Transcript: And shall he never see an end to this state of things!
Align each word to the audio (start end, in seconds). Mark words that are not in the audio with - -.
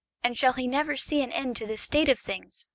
And 0.23 0.35
shall 0.35 0.53
he 0.53 0.65
never 0.65 0.97
see 0.97 1.21
an 1.21 1.31
end 1.31 1.55
to 1.57 1.67
this 1.67 1.83
state 1.83 2.09
of 2.09 2.17
things! 2.17 2.65